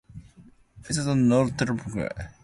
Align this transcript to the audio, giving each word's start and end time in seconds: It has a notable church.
It 0.89 0.95
has 0.95 1.05
a 1.05 1.13
notable 1.13 1.77
church. 1.91 2.15